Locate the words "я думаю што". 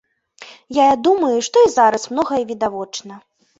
0.77-1.63